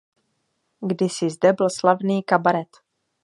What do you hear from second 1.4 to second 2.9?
byl slavný kabaret.